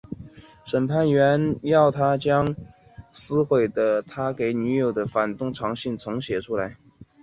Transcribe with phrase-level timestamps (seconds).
[0.65, 2.63] 审判员要他将被
[3.11, 6.75] 撕毁的他给女友的反动长信重写出来。